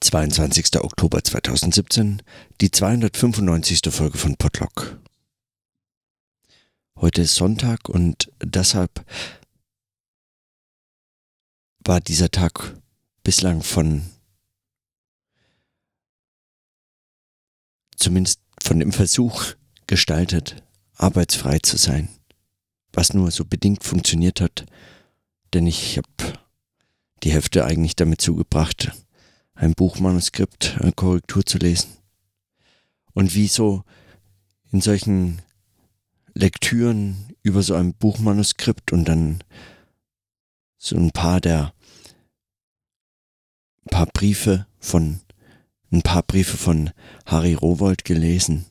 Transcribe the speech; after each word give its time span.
22. 0.00 0.80
Oktober 0.80 1.24
2017, 1.24 2.22
die 2.60 2.70
295. 2.70 3.80
Folge 3.90 4.16
von 4.16 4.36
Podlock. 4.36 5.00
Heute 6.96 7.22
ist 7.22 7.34
Sonntag 7.34 7.88
und 7.88 8.30
deshalb 8.40 9.04
war 11.80 12.00
dieser 12.00 12.30
Tag 12.30 12.76
bislang 13.24 13.62
von 13.62 14.02
zumindest 17.96 18.40
von 18.62 18.78
dem 18.78 18.92
Versuch 18.92 19.54
gestaltet, 19.88 20.62
arbeitsfrei 20.94 21.58
zu 21.58 21.76
sein, 21.76 22.08
was 22.92 23.14
nur 23.14 23.32
so 23.32 23.44
bedingt 23.44 23.82
funktioniert 23.82 24.40
hat, 24.40 24.66
denn 25.54 25.66
ich 25.66 25.98
habe 25.98 26.38
die 27.24 27.32
Hälfte 27.32 27.64
eigentlich 27.64 27.96
damit 27.96 28.20
zugebracht, 28.20 28.92
ein 29.58 29.74
Buchmanuskript, 29.74 30.78
eine 30.80 30.92
Korrektur 30.92 31.44
zu 31.44 31.58
lesen. 31.58 31.96
Und 33.12 33.34
wie 33.34 33.48
so 33.48 33.82
in 34.70 34.80
solchen 34.80 35.42
Lektüren 36.32 37.34
über 37.42 37.62
so 37.62 37.74
ein 37.74 37.94
Buchmanuskript 37.94 38.92
und 38.92 39.06
dann 39.06 39.42
so 40.76 40.96
ein 40.96 41.10
paar 41.10 41.40
der 41.40 41.74
ein 43.84 43.90
paar 43.90 44.06
Briefe 44.06 44.66
von 44.78 45.20
ein 45.90 46.02
paar 46.02 46.22
Briefe 46.22 46.56
von 46.56 46.90
Harry 47.26 47.54
Rowold 47.54 48.04
gelesen, 48.04 48.66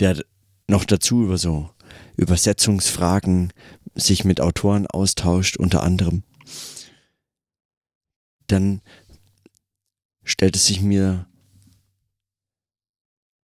der 0.00 0.22
noch 0.68 0.84
dazu 0.84 1.22
über 1.22 1.38
so 1.38 1.70
Übersetzungsfragen 2.16 3.52
sich 3.94 4.24
mit 4.24 4.40
Autoren 4.40 4.86
austauscht, 4.86 5.56
unter 5.56 5.82
anderem. 5.82 6.24
Dann 8.48 8.82
stellt 10.26 10.56
es 10.56 10.66
sich 10.66 10.82
mir 10.82 11.26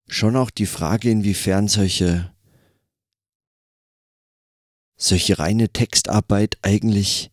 schon 0.06 0.36
auch 0.36 0.50
die 0.50 0.66
Frage, 0.66 1.10
inwiefern 1.10 1.68
solche, 1.68 2.32
solche 4.96 5.38
reine 5.38 5.68
Textarbeit 5.68 6.58
eigentlich, 6.62 7.30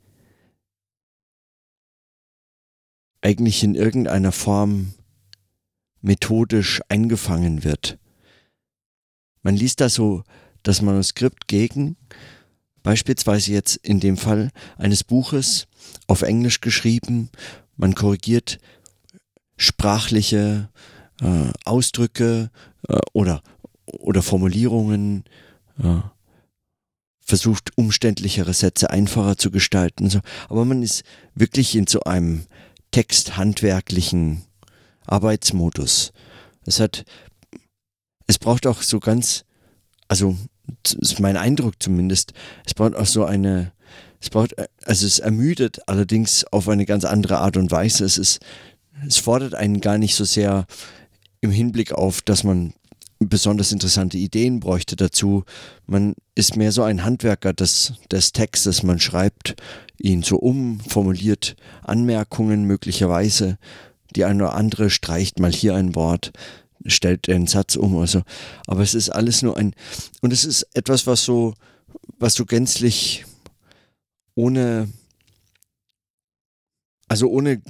eigentlich 3.21 3.63
in 3.63 3.75
irgendeiner 3.75 4.31
Form 4.31 4.93
methodisch 6.01 6.81
eingefangen 6.89 7.63
wird. 7.63 7.99
Man 9.43 9.55
liest 9.55 9.81
da 9.81 9.89
so 9.89 10.23
das 10.63 10.81
Manuskript 10.81 11.47
gegen, 11.47 11.95
beispielsweise 12.81 13.51
jetzt 13.51 13.75
in 13.77 13.99
dem 13.99 14.17
Fall 14.17 14.51
eines 14.77 15.03
Buches 15.03 15.67
auf 16.07 16.23
Englisch 16.23 16.59
geschrieben, 16.59 17.29
man 17.75 17.93
korrigiert 17.93 18.59
sprachliche 19.57 20.69
äh, 21.21 21.51
Ausdrücke 21.65 22.51
äh, 22.87 22.97
oder, 23.13 23.41
oder 23.85 24.21
Formulierungen, 24.21 25.23
äh, 25.83 26.01
versucht 27.27 27.77
umständlichere 27.77 28.53
Sätze 28.53 28.89
einfacher 28.89 29.37
zu 29.37 29.51
gestalten. 29.51 30.09
So. 30.09 30.21
Aber 30.47 30.63
man 30.63 30.81
ist 30.81 31.03
wirklich 31.35 31.75
in 31.75 31.85
so 31.85 32.01
einem 32.01 32.45
texthandwerklichen 32.91 34.43
Arbeitsmodus. 35.05 36.13
Es 36.65 36.79
hat, 36.79 37.03
es 38.27 38.39
braucht 38.39 38.65
auch 38.65 38.81
so 38.81 38.99
ganz, 38.99 39.43
also 40.07 40.37
ist 40.83 41.19
mein 41.19 41.35
Eindruck 41.35 41.75
zumindest, 41.81 42.33
es 42.65 42.73
braucht 42.73 42.95
auch 42.95 43.05
so 43.05 43.25
eine, 43.25 43.73
es 44.21 44.29
braucht, 44.29 44.55
also 44.85 45.05
es 45.05 45.19
ermüdet 45.19 45.79
allerdings 45.87 46.45
auf 46.45 46.69
eine 46.69 46.85
ganz 46.85 47.03
andere 47.03 47.39
Art 47.39 47.57
und 47.57 47.71
Weise. 47.71 48.05
Es 48.05 48.17
ist 48.17 48.39
es 49.05 49.17
fordert 49.17 49.53
einen 49.53 49.81
gar 49.81 49.97
nicht 49.97 50.15
so 50.15 50.23
sehr 50.23 50.65
im 51.41 51.51
Hinblick 51.51 51.91
auf, 51.91 52.21
dass 52.21 52.43
man 52.43 52.73
besonders 53.19 53.71
interessante 53.71 54.17
Ideen 54.17 54.59
bräuchte 54.59 54.95
dazu. 54.95 55.43
Man 55.85 56.15
ist 56.35 56.55
mehr 56.55 56.71
so 56.71 56.83
ein 56.83 57.03
Handwerker 57.03 57.53
des, 57.53 57.93
des 58.11 58.31
Textes. 58.31 58.83
Man 58.83 58.99
schreibt 58.99 59.55
ihn 59.97 60.23
so 60.23 60.37
um, 60.37 60.79
formuliert 60.79 61.55
Anmerkungen 61.83 62.63
möglicherweise. 62.63 63.57
Die 64.15 64.25
eine 64.25 64.43
oder 64.43 64.55
andere 64.55 64.89
streicht 64.89 65.39
mal 65.39 65.51
hier 65.51 65.75
ein 65.75 65.95
Wort, 65.95 66.31
stellt 66.85 67.27
den 67.27 67.47
Satz 67.47 67.75
um. 67.75 67.97
Also, 67.97 68.23
aber 68.67 68.81
es 68.81 68.93
ist 68.93 69.09
alles 69.09 69.41
nur 69.41 69.57
ein, 69.57 69.73
und 70.21 70.31
es 70.31 70.45
ist 70.45 70.67
etwas, 70.73 71.07
was 71.07 71.23
so, 71.23 71.53
was 72.19 72.35
so 72.35 72.45
gänzlich 72.45 73.25
ohne, 74.35 74.89
also 77.07 77.27
ohne 77.29 77.61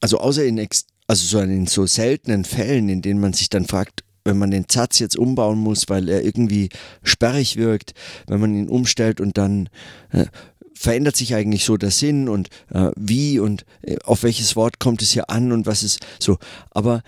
also 0.00 0.18
außer 0.18 0.44
in, 0.44 0.58
also 1.06 1.26
so 1.26 1.40
in 1.40 1.66
so 1.66 1.86
seltenen 1.86 2.44
Fällen, 2.44 2.88
in 2.88 3.02
denen 3.02 3.20
man 3.20 3.32
sich 3.32 3.50
dann 3.50 3.66
fragt, 3.66 4.04
wenn 4.24 4.38
man 4.38 4.50
den 4.50 4.66
Satz 4.70 4.98
jetzt 4.98 5.16
umbauen 5.16 5.58
muss, 5.58 5.88
weil 5.88 6.08
er 6.08 6.24
irgendwie 6.24 6.68
sperrig 7.02 7.56
wirkt, 7.56 7.94
wenn 8.26 8.40
man 8.40 8.54
ihn 8.54 8.68
umstellt 8.68 9.20
und 9.20 9.38
dann 9.38 9.68
äh, 10.10 10.26
verändert 10.74 11.16
sich 11.16 11.34
eigentlich 11.34 11.64
so 11.64 11.76
der 11.76 11.90
Sinn 11.90 12.28
und 12.28 12.48
äh, 12.70 12.90
wie 12.96 13.38
und 13.38 13.64
äh, 13.82 13.96
auf 14.04 14.22
welches 14.22 14.56
Wort 14.56 14.78
kommt 14.78 15.02
es 15.02 15.10
hier 15.10 15.30
an 15.30 15.52
und 15.52 15.66
was 15.66 15.82
ist 15.82 16.00
so. 16.18 16.38
Aber 16.70 17.02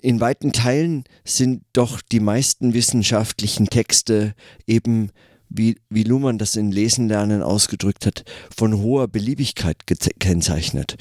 in 0.00 0.20
weiten 0.20 0.52
Teilen 0.52 1.04
sind 1.24 1.62
doch 1.72 2.00
die 2.00 2.20
meisten 2.20 2.72
wissenschaftlichen 2.72 3.66
Texte 3.66 4.34
eben, 4.66 5.10
wie, 5.50 5.78
wie 5.90 6.04
Luhmann 6.04 6.38
das 6.38 6.56
in 6.56 6.72
Lesen 6.72 7.08
lernen 7.08 7.42
ausgedrückt 7.42 8.06
hat, 8.06 8.24
von 8.54 8.78
hoher 8.78 9.08
Beliebigkeit 9.08 9.86
gekennzeichnet 9.86 10.96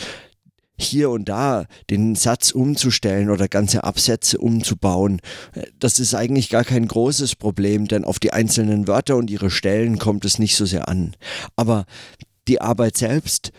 hier 0.84 1.10
und 1.10 1.30
da 1.30 1.66
den 1.90 2.16
Satz 2.16 2.52
umzustellen 2.52 3.30
oder 3.30 3.48
ganze 3.48 3.84
Absätze 3.84 4.38
umzubauen, 4.38 5.22
das 5.80 6.00
ist 6.00 6.14
eigentlich 6.14 6.50
gar 6.50 6.64
kein 6.64 6.88
großes 6.88 7.36
Problem, 7.36 7.88
denn 7.88 8.06
auf 8.06 8.20
die 8.20 8.34
einzelnen 8.34 8.88
Wörter 8.88 9.16
und 9.16 9.30
ihre 9.30 9.50
Stellen 9.50 10.00
kommt 10.00 10.26
es 10.26 10.40
nicht 10.40 10.56
so 10.56 10.66
sehr 10.66 10.88
an. 10.88 11.16
Aber 11.56 11.86
die 12.48 12.62
Arbeit 12.62 12.98
selbst 12.98 13.52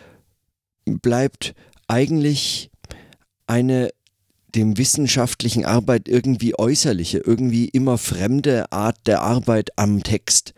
bleibt 0.85 1.53
eigentlich 1.87 2.69
eine 3.47 3.89
dem 4.55 4.77
wissenschaftlichen 4.77 5.65
Arbeit 5.65 6.07
irgendwie 6.07 6.57
äußerliche, 6.57 7.19
irgendwie 7.19 7.65
immer 7.67 7.97
fremde 7.97 8.71
Art 8.71 8.97
der 9.05 9.21
Arbeit 9.21 9.71
am 9.77 10.01
Text. 10.01 10.53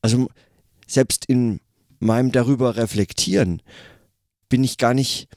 Also 0.00 0.28
selbst 0.86 1.26
in 1.26 1.60
meinem 1.98 2.32
darüber 2.32 2.76
reflektieren 2.76 3.60
bin 4.48 4.64
ich 4.64 4.78
gar 4.78 4.94
nicht, 4.94 5.28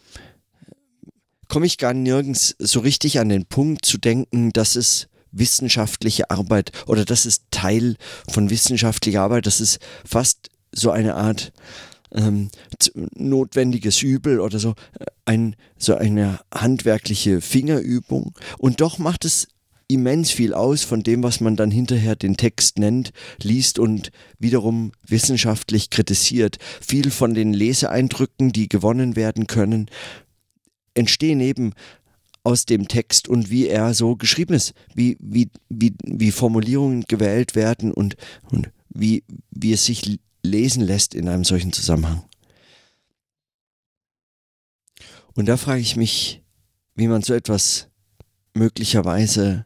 komme 1.47 1.65
ich 1.65 1.77
gar 1.77 1.93
nirgends 1.93 2.55
so 2.59 2.79
richtig 2.79 3.19
an 3.19 3.29
den 3.29 3.45
Punkt 3.45 3.85
zu 3.85 3.97
denken, 3.97 4.51
dass 4.51 4.75
es 4.75 5.07
wissenschaftliche 5.31 6.31
Arbeit 6.31 6.71
oder 6.87 7.05
das 7.05 7.25
ist 7.25 7.43
Teil 7.51 7.95
von 8.29 8.49
wissenschaftlicher 8.49 9.21
Arbeit, 9.21 9.45
das 9.45 9.61
ist 9.61 9.79
fast 10.03 10.49
so 10.71 10.91
eine 10.91 11.15
Art 11.15 11.51
ähm, 12.11 12.49
notwendiges 12.95 14.01
Übel 14.01 14.39
oder 14.39 14.59
so, 14.59 14.71
äh, 14.99 15.05
ein, 15.25 15.55
so 15.77 15.95
eine 15.95 16.39
handwerkliche 16.53 17.41
Fingerübung. 17.41 18.33
Und 18.57 18.81
doch 18.81 18.97
macht 18.97 19.25
es 19.25 19.47
immens 19.89 20.29
viel 20.29 20.53
aus 20.53 20.83
von 20.83 21.01
dem, 21.01 21.23
was 21.23 21.41
man 21.41 21.55
dann 21.55 21.71
hinterher 21.71 22.15
den 22.15 22.37
Text 22.37 22.77
nennt, 22.77 23.11
liest 23.41 23.79
und 23.79 24.11
wiederum 24.37 24.91
wissenschaftlich 25.05 25.89
kritisiert. 25.89 26.57
Viel 26.79 27.11
von 27.11 27.33
den 27.33 27.53
Leseeindrücken, 27.53 28.51
die 28.51 28.69
gewonnen 28.69 29.15
werden 29.15 29.47
können, 29.47 29.89
entstehen 30.93 31.41
eben 31.41 31.73
aus 32.43 32.65
dem 32.65 32.87
Text 32.87 33.27
und 33.27 33.49
wie 33.49 33.67
er 33.67 33.93
so 33.93 34.15
geschrieben 34.15 34.53
ist, 34.53 34.73
wie, 34.93 35.17
wie, 35.19 35.49
wie, 35.69 35.93
wie 36.05 36.31
Formulierungen 36.31 37.03
gewählt 37.07 37.55
werden 37.55 37.91
und, 37.91 38.15
und 38.51 38.69
wie, 38.89 39.23
wie 39.49 39.73
es 39.73 39.85
sich 39.85 40.19
lesen 40.43 40.83
lässt 40.83 41.15
in 41.15 41.27
einem 41.27 41.43
solchen 41.43 41.73
Zusammenhang. 41.73 42.23
Und 45.33 45.47
da 45.47 45.57
frage 45.57 45.81
ich 45.81 45.95
mich, 45.95 46.43
wie 46.95 47.07
man 47.07 47.23
so 47.23 47.33
etwas 47.33 47.87
möglicherweise 48.53 49.65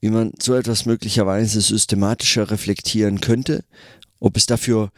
wie 0.00 0.10
man 0.10 0.32
so 0.40 0.54
etwas 0.54 0.86
möglicherweise 0.86 1.60
systematischer 1.60 2.50
reflektieren 2.50 3.20
könnte, 3.20 3.64
ob 4.18 4.36
es 4.36 4.46
dafür 4.46 4.90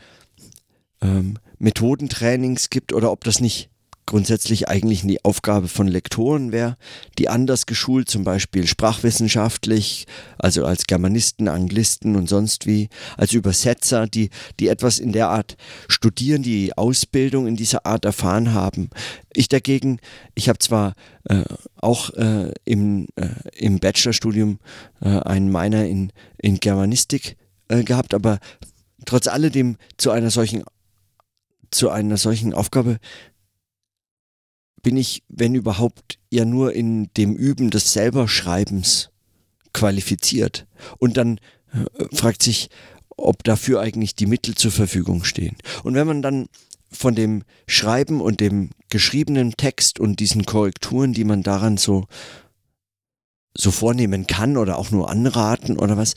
ähm, 1.00 1.38
Methodentrainings 1.58 2.70
gibt 2.70 2.92
oder 2.92 3.10
ob 3.10 3.24
das 3.24 3.40
nicht 3.40 3.70
grundsätzlich 4.06 4.68
eigentlich 4.68 5.02
die 5.02 5.24
Aufgabe 5.24 5.68
von 5.68 5.86
Lektoren 5.86 6.52
wäre, 6.52 6.76
die 7.18 7.28
anders 7.28 7.66
geschult, 7.66 8.08
zum 8.08 8.24
Beispiel 8.24 8.66
sprachwissenschaftlich, 8.66 10.06
also 10.38 10.64
als 10.64 10.86
Germanisten, 10.86 11.48
Anglisten 11.48 12.16
und 12.16 12.28
sonst 12.28 12.66
wie, 12.66 12.88
als 13.16 13.32
Übersetzer, 13.32 14.06
die, 14.06 14.30
die 14.60 14.68
etwas 14.68 14.98
in 14.98 15.12
der 15.12 15.28
Art 15.28 15.56
studieren, 15.88 16.42
die 16.42 16.76
Ausbildung 16.76 17.46
in 17.46 17.56
dieser 17.56 17.86
Art 17.86 18.04
erfahren 18.04 18.52
haben. 18.52 18.90
Ich 19.32 19.48
dagegen, 19.48 19.98
ich 20.34 20.48
habe 20.48 20.58
zwar 20.58 20.94
äh, 21.24 21.44
auch 21.76 22.10
äh, 22.10 22.52
im, 22.64 23.06
äh, 23.16 23.28
im 23.56 23.78
Bachelorstudium 23.78 24.58
äh, 25.00 25.08
einen 25.08 25.50
Minor 25.50 25.84
in, 25.84 26.12
in 26.38 26.58
Germanistik 26.58 27.36
äh, 27.68 27.84
gehabt, 27.84 28.14
aber 28.14 28.40
trotz 29.06 29.28
alledem 29.28 29.76
zu 29.96 30.10
einer 30.10 30.30
solchen 30.30 30.64
zu 31.70 31.88
einer 31.88 32.18
solchen 32.18 32.52
Aufgabe 32.52 32.98
bin 34.82 34.96
ich, 34.96 35.22
wenn 35.28 35.54
überhaupt, 35.54 36.18
ja 36.30 36.44
nur 36.44 36.72
in 36.72 37.10
dem 37.16 37.34
Üben 37.34 37.70
des 37.70 37.92
Selberschreibens 37.92 39.10
qualifiziert. 39.72 40.66
Und 40.98 41.16
dann 41.16 41.38
äh, 41.72 42.14
fragt 42.14 42.42
sich, 42.42 42.68
ob 43.16 43.44
dafür 43.44 43.80
eigentlich 43.80 44.14
die 44.14 44.26
Mittel 44.26 44.54
zur 44.54 44.72
Verfügung 44.72 45.24
stehen. 45.24 45.56
Und 45.84 45.94
wenn 45.94 46.06
man 46.06 46.22
dann 46.22 46.48
von 46.90 47.14
dem 47.14 47.42
Schreiben 47.66 48.20
und 48.20 48.40
dem 48.40 48.70
geschriebenen 48.90 49.56
Text 49.56 49.98
und 49.98 50.20
diesen 50.20 50.44
Korrekturen, 50.44 51.12
die 51.12 51.24
man 51.24 51.42
daran 51.42 51.76
so, 51.76 52.06
so 53.56 53.70
vornehmen 53.70 54.26
kann 54.26 54.56
oder 54.56 54.78
auch 54.78 54.90
nur 54.90 55.10
anraten 55.10 55.78
oder 55.78 55.96
was, 55.96 56.14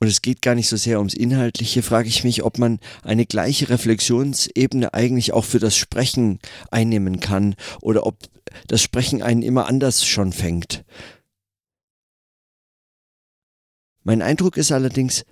und 0.00 0.08
es 0.08 0.20
geht 0.20 0.42
gar 0.42 0.54
nicht 0.54 0.68
so 0.68 0.76
sehr 0.76 0.98
ums 0.98 1.14
Inhaltliche, 1.14 1.82
frage 1.82 2.08
ich 2.08 2.22
mich, 2.22 2.42
ob 2.42 2.58
man 2.58 2.80
eine 3.02 3.24
gleiche 3.24 3.70
Reflexionsebene 3.70 4.92
eigentlich 4.92 5.32
auch 5.32 5.44
für 5.44 5.58
das 5.58 5.76
Sprechen 5.76 6.38
einnehmen 6.70 7.20
kann 7.20 7.54
oder 7.80 8.06
ob 8.06 8.18
das 8.66 8.82
Sprechen 8.82 9.22
einen 9.22 9.42
immer 9.42 9.66
anders 9.66 10.04
schon 10.04 10.32
fängt. 10.32 10.84
Mein 14.02 14.22
Eindruck 14.22 14.56
ist 14.56 14.70
allerdings, 14.70 15.24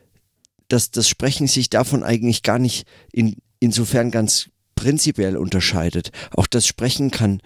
dass 0.68 0.90
das 0.90 1.08
Sprechen 1.08 1.46
sich 1.46 1.70
davon 1.70 2.02
eigentlich 2.02 2.42
gar 2.42 2.58
nicht 2.58 2.86
in, 3.12 3.36
insofern 3.60 4.10
ganz 4.10 4.48
prinzipiell 4.74 5.36
unterscheidet. 5.36 6.10
Auch 6.32 6.46
das 6.46 6.66
Sprechen 6.66 7.10
kann, 7.10 7.40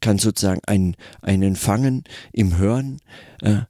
kann 0.00 0.18
sozusagen 0.18 0.62
ein, 0.66 0.96
einen 1.20 1.56
fangen 1.56 2.04
im 2.32 2.56
Hören. 2.56 3.00
Äh, 3.42 3.62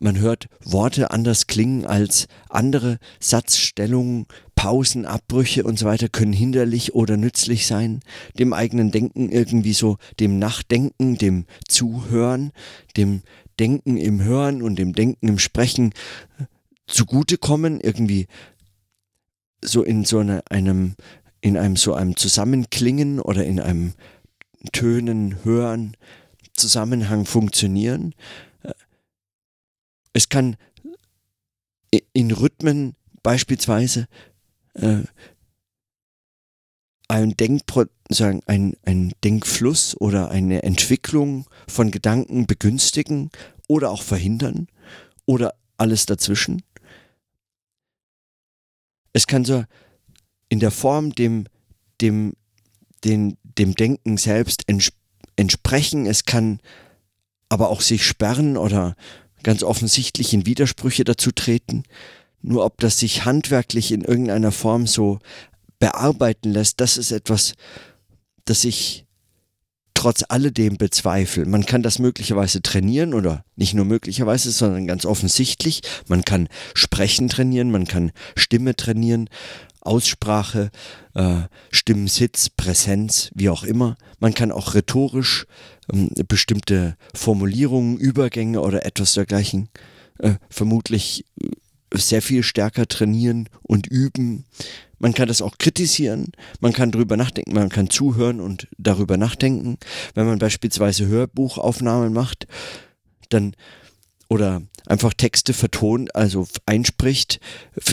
man 0.00 0.18
hört 0.18 0.48
Worte 0.64 1.10
anders 1.10 1.46
klingen 1.46 1.86
als 1.86 2.26
andere 2.48 2.98
Satzstellungen, 3.20 4.26
Pausen, 4.54 5.06
Abbrüche 5.06 5.64
und 5.64 5.78
so 5.78 5.86
weiter 5.86 6.08
können 6.08 6.32
hinderlich 6.32 6.94
oder 6.94 7.16
nützlich 7.16 7.66
sein, 7.66 8.00
dem 8.38 8.52
eigenen 8.52 8.90
Denken 8.90 9.30
irgendwie 9.30 9.74
so, 9.74 9.98
dem 10.18 10.38
Nachdenken, 10.38 11.16
dem 11.16 11.44
Zuhören, 11.68 12.52
dem 12.96 13.22
Denken 13.58 13.96
im 13.96 14.22
Hören 14.22 14.62
und 14.62 14.78
dem 14.78 14.94
Denken 14.94 15.28
im 15.28 15.38
Sprechen 15.38 15.92
zugutekommen, 16.86 17.80
irgendwie 17.80 18.26
so 19.62 19.82
in 19.82 20.04
so 20.04 20.18
eine, 20.18 20.42
einem, 20.50 20.94
in 21.40 21.56
einem 21.56 21.76
so 21.76 21.94
einem 21.94 22.16
Zusammenklingen 22.16 23.20
oder 23.20 23.44
in 23.44 23.60
einem 23.60 23.92
Tönen, 24.72 25.44
Hören, 25.44 25.96
Zusammenhang 26.54 27.24
funktionieren. 27.24 28.14
Es 30.12 30.28
kann 30.28 30.56
in 32.12 32.30
Rhythmen 32.30 32.94
beispielsweise 33.22 34.06
äh, 34.74 35.02
ein, 37.08 37.36
Denkpro 37.36 37.84
sagen, 38.08 38.40
ein, 38.46 38.76
ein 38.84 39.12
Denkfluss 39.24 39.96
oder 40.00 40.30
eine 40.30 40.62
Entwicklung 40.62 41.46
von 41.68 41.90
Gedanken 41.90 42.46
begünstigen 42.46 43.30
oder 43.68 43.90
auch 43.90 44.02
verhindern 44.02 44.68
oder 45.26 45.54
alles 45.76 46.06
dazwischen. 46.06 46.62
Es 49.12 49.26
kann 49.26 49.44
so 49.44 49.64
in 50.48 50.60
der 50.60 50.70
Form 50.70 51.14
dem, 51.14 51.46
dem, 52.00 52.34
dem, 53.04 53.36
dem 53.42 53.74
Denken 53.74 54.16
selbst 54.16 54.64
entsprechen, 55.36 56.06
es 56.06 56.24
kann 56.24 56.60
aber 57.48 57.70
auch 57.70 57.80
sich 57.80 58.06
sperren 58.06 58.56
oder 58.56 58.94
ganz 59.42 59.62
offensichtlich 59.62 60.32
in 60.34 60.46
Widersprüche 60.46 61.04
dazu 61.04 61.32
treten. 61.32 61.84
Nur 62.42 62.64
ob 62.64 62.78
das 62.78 62.98
sich 62.98 63.24
handwerklich 63.24 63.92
in 63.92 64.02
irgendeiner 64.02 64.52
Form 64.52 64.86
so 64.86 65.18
bearbeiten 65.78 66.50
lässt, 66.50 66.80
das 66.80 66.96
ist 66.96 67.10
etwas, 67.10 67.54
das 68.44 68.64
ich 68.64 69.06
trotz 70.00 70.24
alledem 70.26 70.78
bezweifle. 70.78 71.44
Man 71.44 71.66
kann 71.66 71.82
das 71.82 71.98
möglicherweise 71.98 72.62
trainieren 72.62 73.12
oder 73.12 73.44
nicht 73.56 73.74
nur 73.74 73.84
möglicherweise, 73.84 74.50
sondern 74.50 74.86
ganz 74.86 75.04
offensichtlich. 75.04 75.82
Man 76.08 76.24
kann 76.24 76.48
Sprechen 76.72 77.28
trainieren, 77.28 77.70
man 77.70 77.86
kann 77.86 78.10
Stimme 78.34 78.74
trainieren, 78.74 79.28
Aussprache, 79.80 80.70
äh, 81.14 81.42
Stimmensitz, 81.70 82.50
Präsenz, 82.50 83.30
wie 83.34 83.48
auch 83.48 83.64
immer. 83.64 83.96
Man 84.18 84.34
kann 84.34 84.52
auch 84.52 84.74
rhetorisch 84.74 85.46
ähm, 85.92 86.10
bestimmte 86.28 86.96
Formulierungen, 87.14 87.96
Übergänge 87.98 88.60
oder 88.60 88.84
etwas 88.84 89.14
dergleichen 89.14 89.68
äh, 90.18 90.34
vermutlich 90.48 91.24
äh, 91.42 91.48
sehr 91.94 92.22
viel 92.22 92.42
stärker 92.42 92.86
trainieren 92.86 93.48
und 93.62 93.86
üben. 93.86 94.44
Man 94.98 95.14
kann 95.14 95.28
das 95.28 95.40
auch 95.40 95.56
kritisieren, 95.58 96.32
man 96.60 96.74
kann 96.74 96.90
darüber 96.90 97.16
nachdenken, 97.16 97.54
man 97.54 97.70
kann 97.70 97.88
zuhören 97.88 98.38
und 98.38 98.68
darüber 98.76 99.16
nachdenken. 99.16 99.78
Wenn 100.14 100.26
man 100.26 100.38
beispielsweise 100.38 101.06
Hörbuchaufnahmen 101.06 102.12
macht, 102.12 102.46
dann 103.30 103.56
oder 104.30 104.62
einfach 104.86 105.12
Texte 105.12 105.52
vertont, 105.52 106.14
also 106.14 106.46
einspricht, 106.64 107.40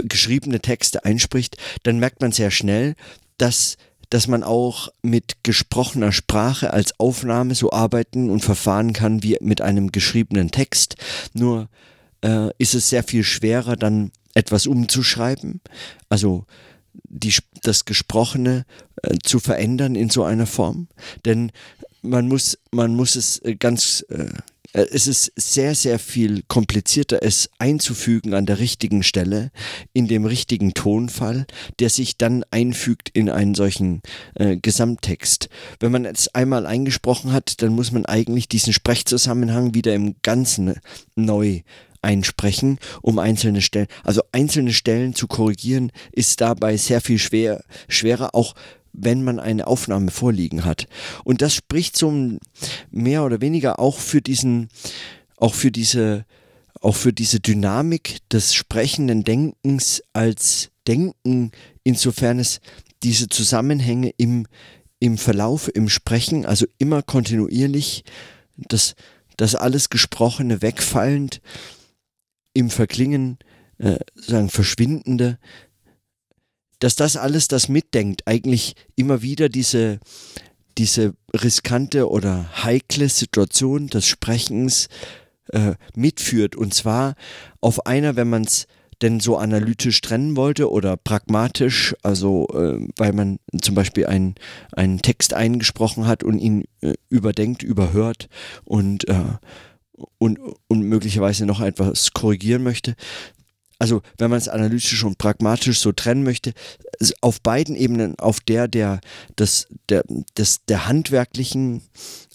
geschriebene 0.03 0.61
Texte 0.61 1.03
einspricht, 1.03 1.57
dann 1.83 1.99
merkt 1.99 2.21
man 2.21 2.31
sehr 2.31 2.51
schnell, 2.51 2.95
dass 3.37 3.75
dass 4.09 4.27
man 4.27 4.41
auch 4.41 4.87
mit 5.01 5.43
gesprochener 5.43 6.13
Sprache 6.13 6.71
als 6.71 6.97
Aufnahme 6.97 7.55
so 7.55 7.71
arbeiten 7.73 8.29
und 8.29 8.39
verfahren 8.39 8.93
kann 8.93 9.21
wie 9.21 9.37
mit 9.41 9.59
einem 9.59 9.91
geschriebenen 9.91 10.49
Text. 10.49 10.95
Nur 11.33 11.67
äh, 12.23 12.49
ist 12.57 12.73
es 12.73 12.89
sehr 12.89 13.03
viel 13.03 13.25
schwerer, 13.25 13.75
dann 13.75 14.11
etwas 14.33 14.65
umzuschreiben, 14.65 15.59
also 16.07 16.45
die, 17.09 17.33
das 17.63 17.83
Gesprochene 17.83 18.65
äh, 19.03 19.17
zu 19.23 19.39
verändern 19.39 19.95
in 19.95 20.09
so 20.09 20.23
einer 20.23 20.45
Form. 20.47 20.87
Denn 21.25 21.51
man 22.01 22.27
muss, 22.27 22.57
man 22.71 22.95
muss 22.95 23.15
es 23.15 23.39
äh, 23.39 23.55
ganz 23.55 24.05
äh, 24.09 24.29
es 24.83 25.07
ist 25.07 25.31
sehr, 25.35 25.75
sehr 25.75 26.00
viel 26.00 26.44
komplizierter, 26.47 27.19
es 27.21 27.50
einzufügen 27.59 28.33
an 28.33 28.45
der 28.45 28.59
richtigen 28.59 29.03
Stelle, 29.03 29.51
in 29.94 30.07
dem 30.07 30.25
richtigen 30.25 30.74
Tonfall, 30.74 31.45
der 31.79 31.89
sich 31.89 32.18
dann 32.18 32.44
einfügt 32.51 33.09
in 33.09 33.29
einen 33.29 33.56
solchen 33.56 34.01
äh, 34.35 34.57
Gesamttext. 34.57 35.50
Wenn 35.79 35.91
man 35.91 36.06
es 36.06 36.33
einmal 36.35 36.65
eingesprochen 36.65 37.31
hat, 37.31 37.62
dann 37.62 37.74
muss 37.74 37.91
man 37.91 38.06
eigentlich 38.06 38.47
diesen 38.47 38.74
Sprechzusammenhang 38.74 39.74
wieder 39.74 39.94
im 39.94 40.15
Ganzen 40.21 40.75
neu 41.15 41.62
einsprechen, 42.01 42.80
um 43.01 43.19
einzelne 43.19 43.62
Stellen, 43.62 43.88
also 44.03 44.21
einzelne 44.31 44.73
Stellen 44.73 45.15
zu 45.15 45.27
korrigieren, 45.27 45.91
ist 46.12 46.41
dabei 46.41 46.77
sehr 46.77 47.01
viel 47.01 47.19
schwer, 47.19 47.63
schwerer, 47.88 48.35
auch 48.35 48.53
wenn 48.97 49.23
man 49.23 49.39
eine 49.39 49.67
Aufnahme 49.67 50.11
vorliegen 50.11 50.65
hat. 50.65 50.88
Und 51.23 51.42
das 51.42 51.54
spricht 51.54 51.95
so 51.95 52.37
mehr 52.89 53.23
oder 53.23 53.39
weniger 53.39 53.80
auch 53.80 53.99
für 53.99 54.21
diesen, 54.21 54.69
auch 55.37 55.54
für 55.54 55.71
diese, 55.71 56.25
auch 56.81 56.95
für 56.95 57.13
diese 57.13 57.39
Dynamik 57.39 58.18
des 58.30 58.54
sprechenden 58.54 59.23
Denkens 59.23 60.01
als 60.13 60.71
Denken, 60.87 61.51
insofern 61.83 62.39
es 62.39 62.59
diese 63.04 63.30
Zusammenhänge 63.30 64.11
im, 64.18 64.47
im 64.99 65.18
Verlauf, 65.18 65.69
im 65.73 65.89
Sprechen, 65.89 66.45
also 66.45 66.66
immer 66.80 67.04
kontinuierlich, 67.04 68.04
das, 68.56 68.95
das 69.37 69.54
alles 69.54 69.89
Gesprochene 69.89 70.61
wegfallend, 70.61 71.42
im 72.54 72.71
Verklingen, 72.71 73.37
äh, 73.77 73.99
sagen, 74.16 74.49
verschwindende, 74.49 75.37
dass 76.79 76.95
das 76.95 77.17
alles 77.17 77.47
das 77.47 77.69
mitdenkt, 77.69 78.23
eigentlich 78.25 78.75
immer 78.95 79.21
wieder 79.21 79.49
diese, 79.49 79.99
diese 80.77 81.13
riskante 81.33 82.09
oder 82.09 82.63
heikle 82.63 83.09
Situation 83.09 83.87
des 83.87 84.05
Sprechens 84.05 84.89
äh, 85.51 85.73
mitführt. 85.95 86.55
Und 86.55 86.73
zwar 86.73 87.15
auf 87.61 87.85
einer, 87.85 88.15
wenn 88.15 88.29
man 88.29 88.43
es 88.43 88.67
denn 89.01 89.19
so 89.19 89.37
analytisch 89.37 90.01
trennen 90.01 90.35
wollte 90.35 90.71
oder 90.71 90.97
pragmatisch, 90.97 91.95
also 92.01 92.47
äh, 92.53 92.79
weil 92.95 93.13
man 93.13 93.37
zum 93.61 93.75
Beispiel 93.75 94.07
einen, 94.07 94.35
einen 94.71 95.01
Text 95.01 95.33
eingesprochen 95.33 96.07
hat 96.07 96.23
und 96.23 96.39
ihn 96.39 96.65
äh, 96.81 96.93
überdenkt, 97.09 97.61
überhört 97.61 98.27
und, 98.65 99.07
äh, 99.07 99.37
und, 100.17 100.39
und 100.67 100.81
möglicherweise 100.81 101.45
noch 101.45 101.61
etwas 101.61 102.13
korrigieren 102.13 102.63
möchte, 102.63 102.95
also 103.79 104.01
wenn 104.17 104.29
man 104.29 104.39
es 104.39 104.47
analytisch 104.47 105.03
und 105.03 105.17
pragmatisch 105.17 105.79
so 105.79 105.91
trennen 105.91 106.23
möchte, 106.23 106.53
auf 107.21 107.41
beiden 107.41 107.75
Ebenen, 107.75 108.17
auf 108.19 108.39
der 108.39 108.67
der, 108.67 109.01
des, 109.37 109.67
der, 109.89 110.03
des, 110.37 110.65
der 110.65 110.87
handwerklichen, 110.87 111.81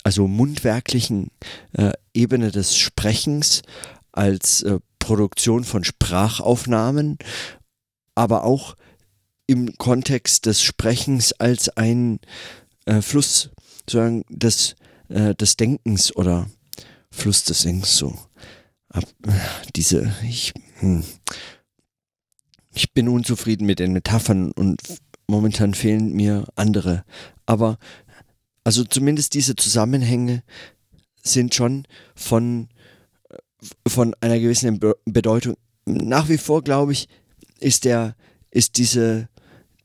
also 0.05 0.29
mundwerklichen 0.29 1.31
äh, 1.73 1.93
Ebene 2.15 2.51
des 2.51 2.77
Sprechens 2.77 3.63
als 4.13 4.63
äh, 4.63 4.79
Produktion 4.99 5.65
von 5.65 5.83
Sprachaufnahmen, 5.83 7.19
aber 8.15 8.45
auch 8.45 8.77
im 9.47 9.77
Kontext 9.79 10.47
des 10.47 10.63
Sprechens 10.63 11.33
als 11.33 11.69
ein 11.71 12.21
äh, 12.85 13.03
Fluss 13.03 13.51
sozusagen 13.81 14.25
des, 14.29 14.77
äh, 15.09 15.35
des 15.35 15.57
Denkens 15.57 16.15
oder 16.15 16.49
Fluss 17.11 17.43
des 17.45 17.63
Denkens 17.63 17.97
so. 17.97 18.17
Ab, 18.89 19.05
diese, 19.75 20.15
ich 20.23 20.53
hm. 20.83 21.05
Ich 22.75 22.93
bin 22.93 23.09
unzufrieden 23.09 23.67
mit 23.67 23.79
den 23.79 23.93
Metaphern 23.93 24.51
und 24.53 24.81
momentan 25.29 25.75
fehlen 25.75 26.13
mir 26.13 26.47
andere. 26.57 27.05
Aber 27.47 27.79
also 28.65 28.85
zumindest 28.85 29.35
diese 29.35 29.55
Zusammenhänge 29.55 30.43
sind 31.23 31.55
schon 31.55 31.87
von, 32.17 32.69
von 33.87 34.15
einer 34.21 34.41
gewissen 34.41 34.81
Bedeutung. 35.05 35.57
Nach 35.85 36.29
wie 36.29 36.39
vor, 36.39 36.63
glaube 36.63 36.93
ich, 36.93 37.09
ist 37.61 37.85
der, 37.85 38.17
ist 38.51 38.77
diese, 38.79 39.29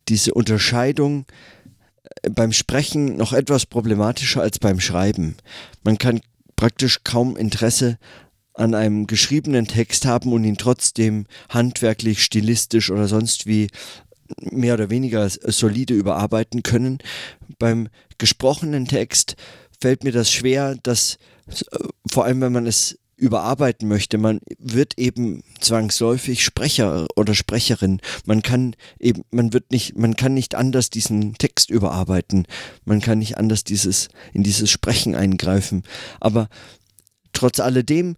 diese 0.07 0.33
Unterscheidung 0.33 1.25
äh, 2.23 2.29
beim 2.29 2.53
Sprechen 2.53 3.17
noch 3.17 3.33
etwas 3.33 3.67
problematischer 3.67 4.41
als 4.41 4.57
beim 4.57 4.79
Schreiben. 4.79 5.37
Man 5.83 5.97
kann 5.97 6.21
praktisch 6.55 7.03
kaum 7.03 7.37
Interesse 7.37 7.99
an 8.57 8.73
einem 8.73 9.07
geschriebenen 9.07 9.67
Text 9.67 10.05
haben 10.05 10.33
und 10.33 10.43
ihn 10.43 10.57
trotzdem 10.57 11.27
handwerklich, 11.49 12.23
stilistisch 12.23 12.89
oder 12.89 13.07
sonst 13.07 13.45
wie 13.45 13.67
mehr 14.41 14.73
oder 14.73 14.89
weniger 14.89 15.29
solide 15.29 15.93
überarbeiten 15.93 16.63
können. 16.63 16.97
Beim 17.59 17.87
gesprochenen 18.17 18.87
Text 18.87 19.35
fällt 19.79 20.03
mir 20.03 20.11
das 20.11 20.31
schwer, 20.31 20.75
dass 20.81 21.17
äh, 21.47 21.77
vor 22.09 22.25
allem 22.25 22.41
wenn 22.41 22.51
man 22.51 22.65
es 22.65 22.97
überarbeiten 23.15 23.87
möchte, 23.87 24.19
man 24.19 24.39
wird 24.59 24.97
eben 24.97 25.43
zwangsläufig 25.59 26.43
Sprecher 26.43 27.07
oder 27.15 27.33
Sprecherin. 27.33 27.99
Man 28.25 28.43
kann 28.43 28.75
eben, 28.99 29.23
man 29.31 29.53
wird 29.53 29.71
nicht, 29.71 29.97
man 29.97 30.15
kann 30.15 30.35
nicht 30.35 30.53
anders 30.53 30.91
diesen 30.91 31.33
Text 31.33 31.71
überarbeiten. 31.71 32.45
Man 32.85 33.01
kann 33.01 33.17
nicht 33.17 33.37
anders 33.37 33.63
dieses, 33.63 34.09
in 34.33 34.43
dieses 34.43 34.69
Sprechen 34.69 35.15
eingreifen. 35.15 35.81
Aber 36.19 36.47
trotz 37.33 37.59
alledem, 37.59 38.17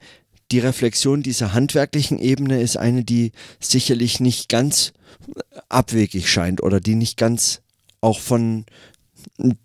die 0.51 0.59
Reflexion 0.59 1.23
dieser 1.23 1.53
handwerklichen 1.53 2.19
Ebene 2.19 2.61
ist 2.61 2.77
eine, 2.77 3.03
die 3.03 3.31
sicherlich 3.59 4.19
nicht 4.19 4.49
ganz 4.49 4.93
abwegig 5.69 6.29
scheint 6.29 6.63
oder 6.63 6.79
die 6.79 6.95
nicht 6.95 7.17
ganz 7.17 7.61
auch 8.01 8.19
von 8.19 8.65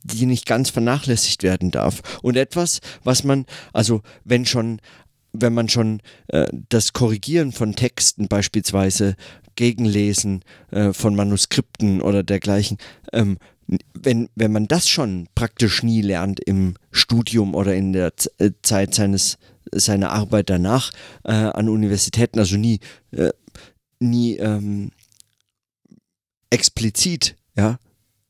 die 0.03 0.27
nicht 0.27 0.47
ganz 0.47 0.71
vernachlässigt 0.71 1.43
werden 1.43 1.71
darf. 1.71 2.19
Und 2.23 2.37
etwas, 2.37 2.81
was 3.05 3.25
man, 3.25 3.47
also 3.73 4.03
wenn 4.25 4.47
schon, 4.47 4.81
wenn 5.33 5.55
man 5.55 5.69
schon 5.69 6.01
äh, 6.29 6.49
das 6.69 6.93
Korrigieren 6.93 7.53
von 7.53 7.77
Texten 7.77 8.29
beispielsweise 8.29 9.17
Gegenlesen 9.57 10.43
äh, 10.71 10.93
von 10.93 11.15
Manuskripten 11.15 12.01
oder 12.01 12.23
dergleichen, 12.23 12.79
ähm, 13.13 13.39
wenn, 13.95 14.29
wenn 14.35 14.53
man 14.53 14.69
das 14.69 14.89
schon 14.89 15.29
praktisch 15.35 15.83
nie 15.83 16.03
lernt 16.03 16.41
im 16.41 16.75
Studium 16.91 17.55
oder 17.55 17.75
in 17.75 17.93
der 17.93 18.17
Z 18.17 18.33
äh, 18.39 18.51
Zeit 18.63 18.95
seines, 18.95 19.39
seiner 19.73 20.11
Arbeit 20.11 20.51
danach 20.51 20.93
äh, 21.25 21.33
an 21.33 21.69
Universitäten, 21.69 22.39
also 22.39 22.57
nie, 22.57 22.81
äh, 23.13 23.31
nie 23.99 24.37
ähm, 24.37 24.91
explizit, 26.51 27.37
ja, 27.57 27.79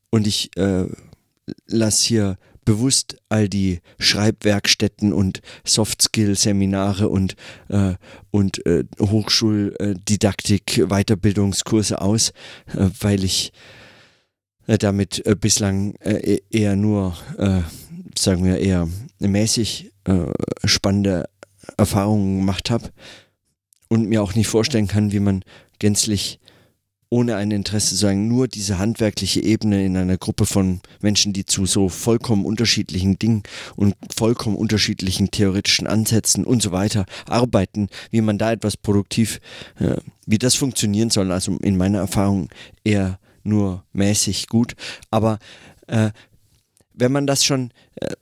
und 0.09 0.27
ich 0.27 0.55
äh, 0.57 0.85
lass 1.67 2.01
hier 2.01 2.37
bewusst 2.65 3.17
all 3.29 3.47
die 3.47 3.79
Schreibwerkstätten 3.99 5.13
und 5.13 5.41
Soft-Skill-Seminare 5.63 7.07
und, 7.07 7.35
äh, 7.69 7.93
und 8.31 8.65
äh, 8.65 8.83
Hochschuldidaktik, 8.99 10.87
Weiterbildungskurse 10.89 12.01
aus, 12.01 12.31
äh, 12.73 12.89
weil 12.99 13.23
ich 13.23 13.53
äh, 14.67 14.79
damit 14.79 15.25
äh, 15.25 15.35
bislang 15.35 15.93
äh, 15.99 16.39
eher 16.49 16.75
nur, 16.75 17.15
sagen 18.17 18.43
wir, 18.43 18.57
eher 18.57 18.87
mäßig 19.19 19.91
spannende 20.63 21.25
Erfahrungen 21.77 22.39
gemacht 22.39 22.69
habe 22.69 22.91
und 23.87 24.07
mir 24.07 24.21
auch 24.21 24.35
nicht 24.35 24.47
vorstellen 24.47 24.87
kann, 24.87 25.11
wie 25.11 25.19
man 25.19 25.43
gänzlich 25.79 26.39
ohne 27.09 27.35
ein 27.35 27.51
Interesse 27.51 27.89
sozusagen 27.91 28.27
nur 28.27 28.47
diese 28.47 28.79
handwerkliche 28.79 29.41
Ebene 29.41 29.85
in 29.85 29.95
einer 29.95 30.17
Gruppe 30.17 30.45
von 30.45 30.81
Menschen, 31.01 31.33
die 31.33 31.45
zu 31.45 31.65
so 31.65 31.87
vollkommen 31.87 32.45
unterschiedlichen 32.45 33.19
Dingen 33.19 33.43
und 33.75 33.95
vollkommen 34.15 34.55
unterschiedlichen 34.55 35.31
theoretischen 35.31 35.87
Ansätzen 35.87 36.43
und 36.43 36.61
so 36.61 36.71
weiter 36.71 37.05
arbeiten, 37.27 37.89
wie 38.09 38.21
man 38.21 38.37
da 38.37 38.51
etwas 38.51 38.75
produktiv, 38.75 39.39
äh, 39.79 39.97
wie 40.25 40.39
das 40.39 40.55
funktionieren 40.55 41.09
soll. 41.09 41.31
Also 41.31 41.55
in 41.61 41.77
meiner 41.77 41.99
Erfahrung 41.99 42.49
eher 42.83 43.19
nur 43.43 43.85
mäßig 43.93 44.47
gut. 44.47 44.75
Aber 45.11 45.37
äh, 45.87 46.09
wenn 46.93 47.11
man 47.11 47.27
das 47.27 47.45
schon 47.45 47.71
äh, 47.95 48.13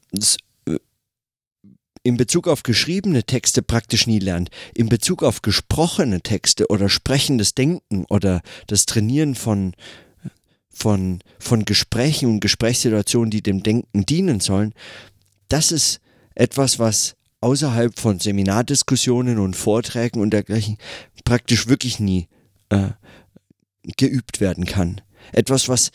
in 2.04 2.18
Bezug 2.18 2.48
auf 2.48 2.64
geschriebene 2.64 3.24
Texte 3.24 3.62
praktisch 3.62 4.08
nie 4.08 4.20
lernt, 4.20 4.50
in 4.74 4.90
Bezug 4.90 5.24
auf 5.24 5.42
gesprochene 5.42 6.22
Texte 6.22 6.68
oder 6.68 6.90
sprechendes 6.90 7.56
Denken 7.56 8.06
oder 8.10 8.42
das 8.68 8.86
Trainieren 8.86 9.36
von, 9.36 9.74
von, 10.70 11.20
von 11.40 11.66
Gesprächen 11.66 12.30
und 12.30 12.40
Gesprächssituationen, 12.42 13.32
die 13.32 13.42
dem 13.42 13.64
Denken 13.64 14.06
dienen 14.06 14.42
sollen, 14.42 14.74
das 15.48 15.72
ist 15.72 16.02
etwas, 16.36 16.78
was 16.78 17.16
außerhalb 17.40 17.98
von 17.98 18.20
Seminardiskussionen 18.20 19.38
und 19.38 19.56
Vorträgen 19.56 20.22
und 20.22 20.32
dergleichen 20.32 20.78
praktisch 21.26 21.68
wirklich 21.68 22.00
nie 22.00 22.28
äh, 22.70 22.90
geübt 23.98 24.40
werden 24.40 24.66
kann. 24.66 25.02
Etwas, 25.32 25.70
was 25.70 25.92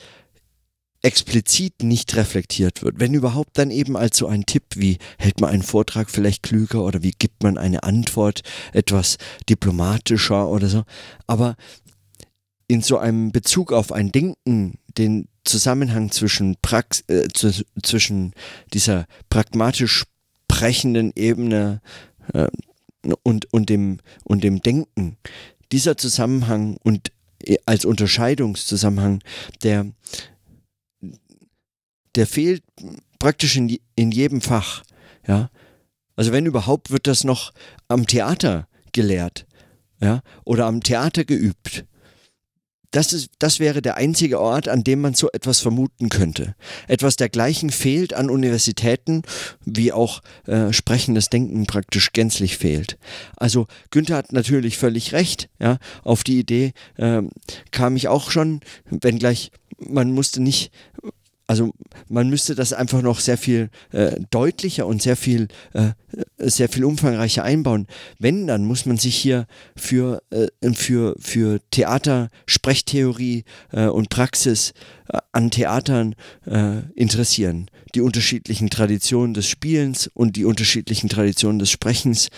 explizit 1.02 1.82
nicht 1.82 2.16
reflektiert 2.16 2.82
wird. 2.82 2.98
Wenn 2.98 3.14
überhaupt 3.14 3.56
dann 3.56 3.70
eben 3.70 3.96
als 3.96 4.18
so 4.18 4.26
ein 4.26 4.46
Tipp, 4.46 4.64
wie 4.74 4.98
hält 5.18 5.40
man 5.40 5.50
einen 5.50 5.62
Vortrag 5.62 6.10
vielleicht 6.10 6.42
klüger 6.42 6.82
oder 6.82 7.02
wie 7.02 7.12
gibt 7.12 7.42
man 7.42 7.56
eine 7.56 7.84
Antwort 7.84 8.42
etwas 8.72 9.18
diplomatischer 9.48 10.48
oder 10.48 10.68
so. 10.68 10.84
Aber 11.26 11.56
in 12.66 12.82
so 12.82 12.98
einem 12.98 13.32
Bezug 13.32 13.72
auf 13.72 13.92
ein 13.92 14.10
Denken, 14.12 14.78
den 14.98 15.28
Zusammenhang 15.44 16.10
zwischen, 16.10 16.56
Prax 16.60 17.02
äh, 17.08 17.28
zwischen 17.32 18.34
dieser 18.74 19.06
pragmatisch 19.30 20.04
sprechenden 20.50 21.12
Ebene 21.14 21.80
äh, 22.34 22.48
und, 23.22 23.52
und, 23.52 23.70
dem, 23.70 23.98
und 24.24 24.44
dem 24.44 24.60
Denken, 24.60 25.16
dieser 25.72 25.96
Zusammenhang 25.96 26.76
und 26.82 27.12
äh, 27.42 27.56
als 27.64 27.84
Unterscheidungszusammenhang, 27.84 29.22
der 29.62 29.86
der 32.14 32.26
fehlt 32.26 32.62
praktisch 33.18 33.56
in, 33.56 33.78
in 33.94 34.10
jedem 34.10 34.40
Fach. 34.40 34.82
Ja? 35.26 35.50
Also 36.16 36.32
wenn 36.32 36.46
überhaupt, 36.46 36.90
wird 36.90 37.06
das 37.06 37.24
noch 37.24 37.52
am 37.88 38.06
Theater 38.06 38.68
gelehrt 38.92 39.46
ja? 40.00 40.22
oder 40.44 40.66
am 40.66 40.82
Theater 40.82 41.24
geübt. 41.24 41.84
Das, 42.90 43.12
ist, 43.12 43.32
das 43.38 43.60
wäre 43.60 43.82
der 43.82 43.96
einzige 43.96 44.40
Ort, 44.40 44.66
an 44.66 44.82
dem 44.82 45.02
man 45.02 45.12
so 45.12 45.28
etwas 45.32 45.60
vermuten 45.60 46.08
könnte. 46.08 46.54
Etwas 46.86 47.16
dergleichen 47.16 47.68
fehlt 47.68 48.14
an 48.14 48.30
Universitäten, 48.30 49.22
wie 49.66 49.92
auch 49.92 50.22
äh, 50.46 50.72
sprechendes 50.72 51.28
Denken 51.28 51.66
praktisch 51.66 52.12
gänzlich 52.12 52.56
fehlt. 52.56 52.96
Also 53.36 53.66
Günther 53.90 54.16
hat 54.16 54.32
natürlich 54.32 54.78
völlig 54.78 55.12
recht. 55.12 55.50
Ja, 55.60 55.76
auf 56.02 56.24
die 56.24 56.38
Idee 56.38 56.72
äh, 56.96 57.22
kam 57.72 57.94
ich 57.94 58.08
auch 58.08 58.30
schon, 58.30 58.60
wenngleich 58.90 59.50
man 59.78 60.12
musste 60.12 60.42
nicht 60.42 60.72
also 61.48 61.72
man 62.08 62.28
müsste 62.28 62.54
das 62.54 62.74
einfach 62.74 63.00
noch 63.00 63.20
sehr 63.20 63.38
viel 63.38 63.70
äh, 63.90 64.20
deutlicher 64.30 64.86
und 64.86 65.00
sehr 65.00 65.16
viel, 65.16 65.48
äh, 65.72 65.92
sehr 66.36 66.68
viel 66.68 66.84
umfangreicher 66.84 67.42
einbauen. 67.42 67.86
Wenn, 68.18 68.46
dann 68.46 68.66
muss 68.66 68.84
man 68.84 68.98
sich 68.98 69.16
hier 69.16 69.46
für, 69.74 70.22
äh, 70.30 70.48
für, 70.74 71.16
für 71.18 71.60
Theater, 71.70 72.28
Sprechtheorie 72.46 73.44
äh, 73.72 73.86
und 73.86 74.10
Praxis 74.10 74.74
äh, 75.08 75.18
an 75.32 75.50
Theatern 75.50 76.14
äh, 76.44 76.82
interessieren. 76.94 77.70
Die 77.94 78.02
unterschiedlichen 78.02 78.68
Traditionen 78.68 79.32
des 79.32 79.46
Spielens 79.46 80.10
und 80.12 80.36
die 80.36 80.44
unterschiedlichen 80.44 81.08
Traditionen 81.08 81.58
des 81.58 81.70
Sprechens 81.70 82.28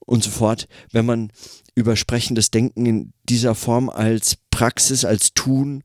und 0.00 0.24
so 0.24 0.30
fort. 0.30 0.66
Wenn 0.90 1.06
man 1.06 1.30
über 1.76 1.94
sprechendes 1.94 2.50
Denken 2.50 2.84
in 2.84 3.12
dieser 3.28 3.54
Form 3.54 3.88
als 3.90 4.38
Praxis, 4.50 5.04
als 5.04 5.34
Tun 5.34 5.84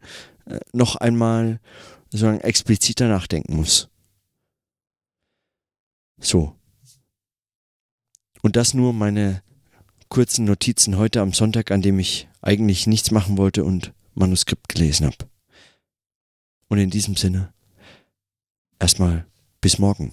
noch 0.73 0.95
einmal 0.95 1.59
sozusagen 2.11 2.41
expliziter 2.41 3.07
nachdenken 3.07 3.55
muss. 3.55 3.89
So. 6.19 6.55
Und 8.41 8.55
das 8.55 8.73
nur 8.73 8.93
meine 8.93 9.43
kurzen 10.09 10.45
Notizen 10.45 10.97
heute 10.97 11.21
am 11.21 11.31
Sonntag, 11.31 11.71
an 11.71 11.81
dem 11.81 11.97
ich 11.99 12.27
eigentlich 12.41 12.85
nichts 12.85 13.11
machen 13.11 13.37
wollte 13.37 13.63
und 13.63 13.93
Manuskript 14.13 14.67
gelesen 14.67 15.05
habe. 15.05 15.29
Und 16.67 16.79
in 16.79 16.89
diesem 16.89 17.15
Sinne, 17.15 17.53
erstmal 18.77 19.25
bis 19.61 19.79
morgen. 19.79 20.11